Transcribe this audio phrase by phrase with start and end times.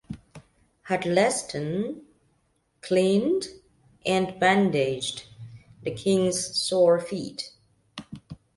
[0.85, 2.01] Huddleston
[2.81, 3.49] cleaned
[4.03, 5.27] and bandaged
[5.83, 7.51] the King's sore feet.